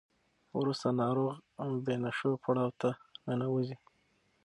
وروسته 0.59 0.87
ناروغ 1.01 1.33
بې 1.85 1.95
نښو 2.03 2.31
پړاو 2.43 2.77
ته 2.81 2.89
ننوځي. 3.27 3.77